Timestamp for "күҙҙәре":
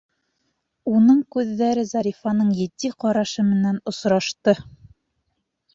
1.35-1.83